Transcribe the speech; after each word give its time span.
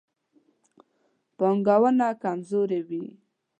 پانګونه 1.37 2.07
کمزورې 2.21 2.79
وي. 2.87 3.03